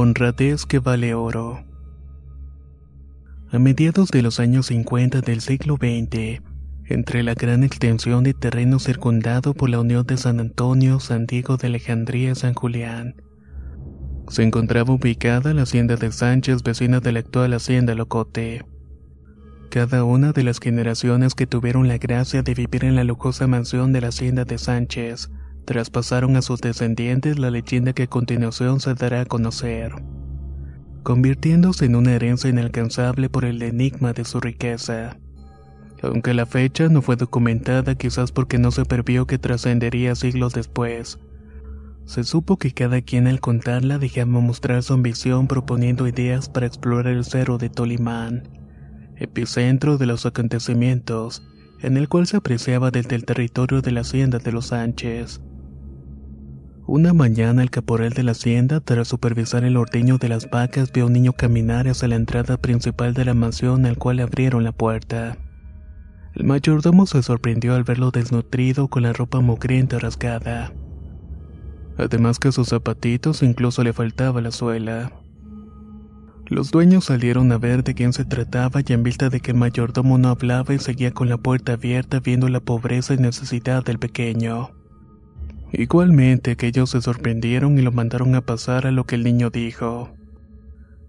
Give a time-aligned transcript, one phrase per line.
[0.00, 1.64] Honradez que vale oro.
[3.50, 6.40] A mediados de los años 50 del siglo XX,
[6.86, 11.56] entre la gran extensión de terreno circundado por la Unión de San Antonio, San Diego
[11.56, 13.16] de Alejandría y San Julián,
[14.28, 18.64] se encontraba ubicada la hacienda de Sánchez, vecina de la actual hacienda Locote.
[19.68, 23.92] Cada una de las generaciones que tuvieron la gracia de vivir en la lujosa mansión
[23.92, 25.28] de la hacienda de Sánchez
[25.68, 29.92] traspasaron a sus descendientes la leyenda que a continuación se dará a conocer,
[31.02, 35.18] convirtiéndose en una herencia inalcanzable por el enigma de su riqueza.
[36.02, 41.18] Aunque la fecha no fue documentada quizás porque no se previó que trascendería siglos después,
[42.06, 47.12] se supo que cada quien al contarla dejaba mostrar su ambición proponiendo ideas para explorar
[47.12, 48.48] el cerro de Tolimán,
[49.16, 51.42] epicentro de los acontecimientos,
[51.82, 55.42] en el cual se apreciaba desde el territorio de la hacienda de los Sánchez.
[56.90, 61.04] Una mañana el caporal de la hacienda, tras supervisar el ordeño de las vacas, vio
[61.04, 64.72] a un niño caminar hacia la entrada principal de la mansión al cual abrieron la
[64.72, 65.36] puerta.
[66.34, 70.72] El mayordomo se sorprendió al verlo desnutrido con la ropa mugrienta rasgada.
[71.98, 75.12] Además que sus zapatitos incluso le faltaba la suela.
[76.46, 79.58] Los dueños salieron a ver de quién se trataba y en vista de que el
[79.58, 83.98] mayordomo no hablaba y seguía con la puerta abierta viendo la pobreza y necesidad del
[83.98, 84.70] pequeño.
[85.72, 90.10] Igualmente aquellos se sorprendieron y lo mandaron a pasar a lo que el niño dijo.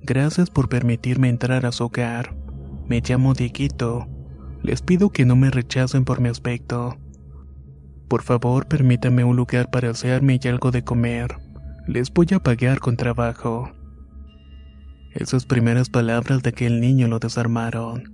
[0.02, 2.36] Gracias por permitirme entrar a su hogar.
[2.88, 4.08] Me llamo Dieguito.
[4.62, 6.97] Les pido que no me rechacen por mi aspecto.
[8.09, 11.38] Por favor, permítame un lugar para asearme y algo de comer.
[11.88, 13.72] Les voy a pagar con trabajo.
[15.14, 18.14] Esas primeras palabras de aquel niño lo desarmaron.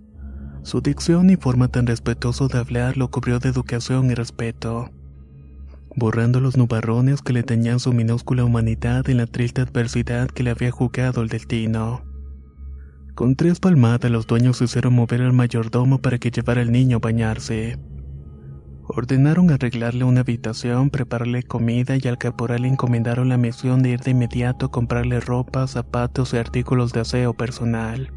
[0.61, 4.91] Su dicción y forma tan respetuoso de hablar lo cubrió de educación y respeto
[5.95, 10.51] borrando los nubarrones que le teñían su minúscula humanidad en la triste adversidad que le
[10.51, 12.03] había jugado el destino.
[13.15, 16.99] Con tres palmadas los dueños hicieron mover al mayordomo para que llevara al niño a
[16.99, 17.79] bañarse.
[18.87, 24.01] Ordenaron arreglarle una habitación, prepararle comida y al caporal le encomendaron la misión de ir
[24.01, 28.11] de inmediato a comprarle ropa, zapatos y artículos de aseo personal.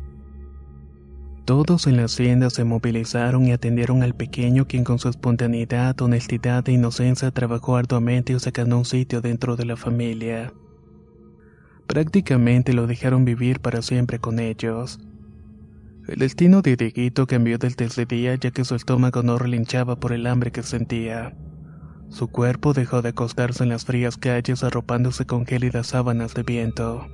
[1.49, 6.69] Todos en la hacienda se movilizaron y atendieron al pequeño quien con su espontaneidad, honestidad
[6.69, 10.53] e inocencia trabajó arduamente y sacando un sitio dentro de la familia.
[11.87, 15.01] Prácticamente lo dejaron vivir para siempre con ellos.
[16.07, 20.13] El destino de Dieguito cambió desde ese día ya que su estómago no relinchaba por
[20.13, 21.35] el hambre que sentía.
[22.11, 27.07] Su cuerpo dejó de acostarse en las frías calles arropándose con gélidas sábanas de viento.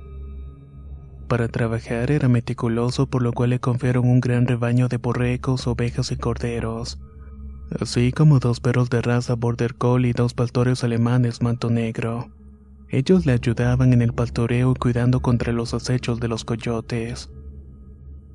[1.27, 6.11] Para trabajar era meticuloso por lo cual le confiaron un gran rebaño de borregos, ovejas
[6.11, 6.99] y corderos,
[7.79, 12.29] así como dos perros de raza border collie y dos pastores alemanes manto negro.
[12.89, 17.31] Ellos le ayudaban en el pastoreo y cuidando contra los acechos de los coyotes.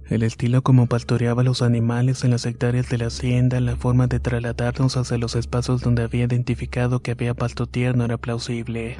[0.08, 4.18] El estilo como pastoreaba los animales en las hectáreas de la hacienda, la forma de
[4.18, 8.96] trasladarnos hacia los espacios donde había identificado que había pasto tierno era plausible.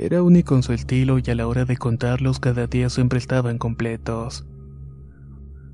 [0.00, 3.58] Era único en su estilo y a la hora de contarlos cada día siempre estaban
[3.58, 4.46] completos.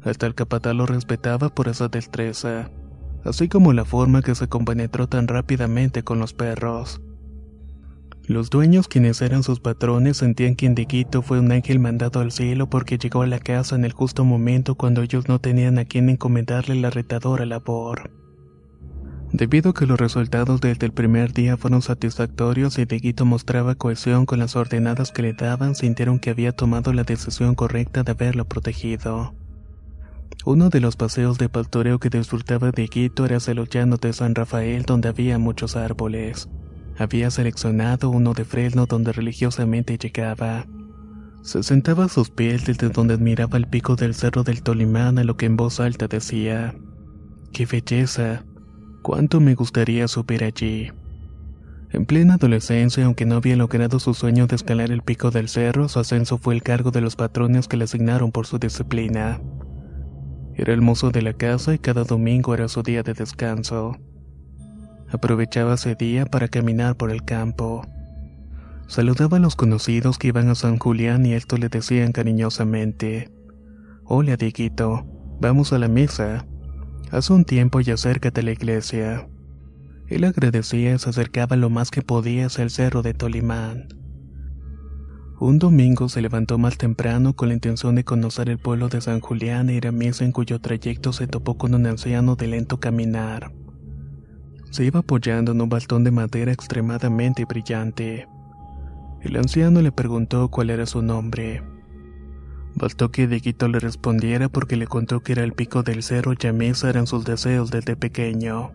[0.03, 2.71] Hasta el capataz lo respetaba por esa destreza,
[3.23, 7.03] así como la forma que se compenetró tan rápidamente con los perros.
[8.27, 12.71] Los dueños, quienes eran sus patrones, sentían que Indiquito fue un ángel mandado al cielo
[12.71, 16.09] porque llegó a la casa en el justo momento cuando ellos no tenían a quien
[16.09, 18.24] encomendarle la retadora labor.
[19.35, 24.27] Debido a que los resultados desde el primer día fueron satisfactorios y Dieguito mostraba cohesión
[24.27, 28.45] con las ordenadas que le daban, sintieron que había tomado la decisión correcta de haberlo
[28.45, 29.35] protegido.
[30.45, 34.37] Uno de los paseos de pastoreo que disfrutaba Dieguito era hacia los llanos de San
[34.37, 36.49] Rafael donde había muchos árboles.
[36.97, 40.65] Había seleccionado uno de fresno donde religiosamente llegaba.
[41.43, 45.25] Se sentaba a sus pies desde donde admiraba el pico del cerro del Tolimán a
[45.25, 46.73] lo que en voz alta decía:
[47.53, 48.45] ¡Qué belleza!
[49.05, 50.91] ¿Cuánto me gustaría subir allí?
[51.91, 55.91] En plena adolescencia, aunque no había logrado su sueño de escalar el pico del cerro,
[55.91, 59.43] su ascenso fue el cargo de los patrones que le asignaron por su disciplina.
[60.55, 63.95] Era el mozo de la casa y cada domingo era su día de descanso.
[65.11, 67.87] Aprovechaba ese día para caminar por el campo.
[68.87, 73.31] Saludaba a los conocidos que iban a San Julián y esto le decían cariñosamente:
[74.07, 75.05] Hola, Dieguito,
[75.43, 76.47] vamos a la misa.
[77.11, 79.29] Hace un tiempo y acércate a la iglesia.
[80.09, 83.89] Él agradecía y se acercaba lo más que podía hacia el cerro de Tolimán.
[85.41, 89.21] Un domingo se levantó más temprano con la intención de conocer el pueblo de San
[89.21, 92.79] Julián e ir a misa en cuyo trayecto se topó con un anciano de lento
[92.79, 93.53] caminar.
[94.71, 98.27] Se iba apoyando en un bastón de madera extremadamente brillante.
[99.23, 101.63] El anciano le preguntó cuál era su nombre.
[102.77, 106.47] Bastó que Dieguito le respondiera porque le contó que era el pico del cerro y
[106.47, 106.51] a
[106.89, 108.73] eran sus deseos desde pequeño.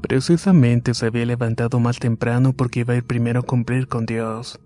[0.00, 4.60] Precisamente se había levantado más temprano porque iba a ir primero a cumplir con Dios.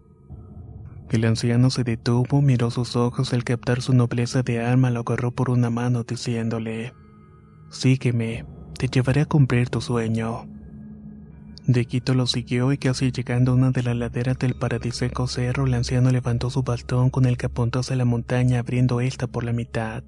[1.10, 5.30] El anciano se detuvo, miró sus ojos al captar su nobleza de alma, lo agarró
[5.30, 6.94] por una mano diciéndole,
[7.70, 8.44] Sígueme,
[8.78, 10.55] te llevaré a cumplir tu sueño.
[11.66, 15.66] De Quito lo siguió y casi llegando a una de las laderas del paradisíaco cerro,
[15.66, 19.42] el anciano levantó su bastón con el que apuntó hacia la montaña abriendo esta por
[19.42, 20.04] la mitad.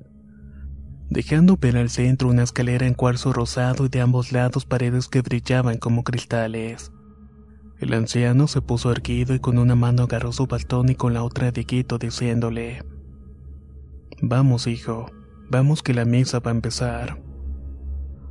[1.11, 5.23] Dejando ver al centro una escalera en cuarzo rosado y de ambos lados paredes que
[5.23, 6.93] brillaban como cristales.
[7.81, 11.25] El anciano se puso erguido y con una mano agarró su bastón y con la
[11.25, 12.85] otra de Quito diciéndole:
[14.23, 15.11] Vamos, hijo,
[15.51, 17.28] vamos que la misa va a empezar.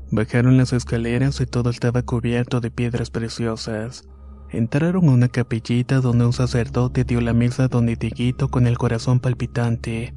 [0.10, 4.08] Bajaron las escaleras y todo estaba cubierto de piedras preciosas.
[4.50, 9.20] Entraron a una capillita donde un sacerdote dio la misa don Dieguito con el corazón
[9.20, 10.14] palpitante.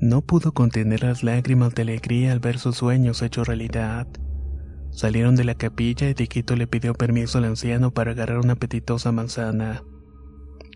[0.00, 4.08] No pudo contener las lágrimas de alegría al ver sus sueños hechos realidad.
[4.90, 9.12] Salieron de la capilla y Dieguito le pidió permiso al anciano para agarrar una apetitosa
[9.12, 9.84] manzana,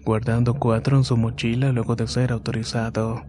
[0.04, 3.24] guardando cuatro en su mochila luego de ser autorizado.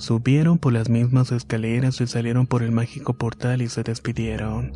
[0.00, 4.72] Subieron por las mismas escaleras y salieron por el mágico portal y se despidieron.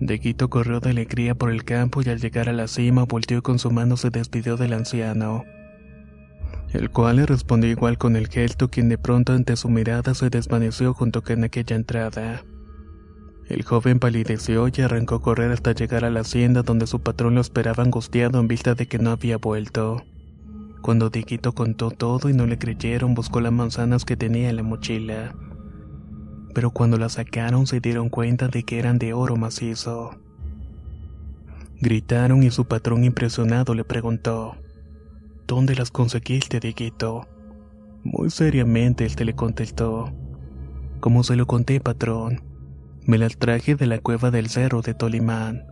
[0.00, 3.58] Deguito corrió de alegría por el campo y al llegar a la cima volteó con
[3.58, 5.44] su mano se despidió del anciano,
[6.72, 10.30] el cual le respondió igual con el gesto quien de pronto ante su mirada se
[10.30, 12.42] desvaneció junto con aquella entrada.
[13.50, 17.34] El joven palideció y arrancó a correr hasta llegar a la hacienda donde su patrón
[17.34, 20.02] lo esperaba angustiado en vista de que no había vuelto.
[20.82, 24.62] Cuando Dieguito contó todo y no le creyeron, buscó las manzanas que tenía en la
[24.62, 25.34] mochila.
[26.54, 30.18] Pero cuando las sacaron se dieron cuenta de que eran de oro macizo.
[31.80, 34.56] Gritaron y su patrón impresionado le preguntó,
[35.46, 37.26] ¿Dónde las conseguiste, Dieguito?
[38.04, 40.12] Muy seriamente él le contestó,
[41.00, 42.42] como se lo conté, patrón,
[43.06, 45.64] me las traje de la cueva del cerro de Tolimán.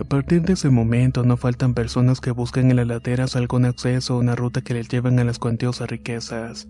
[0.00, 4.14] A partir de ese momento no faltan personas que buscan en las laderas algún acceso
[4.14, 6.68] a una ruta que les lleven a las cuantiosas riquezas.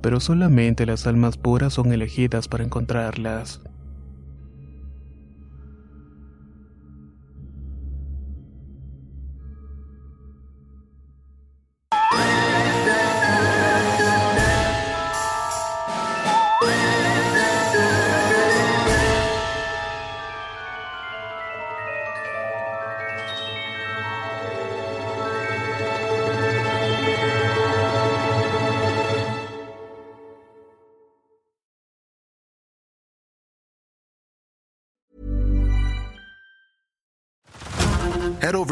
[0.00, 3.60] Pero solamente las almas puras son elegidas para encontrarlas.